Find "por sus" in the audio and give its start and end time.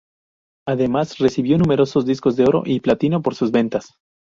3.21-3.51